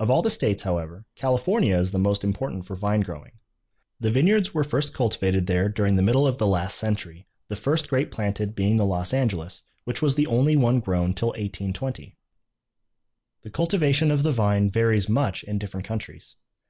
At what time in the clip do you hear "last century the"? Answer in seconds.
6.46-7.54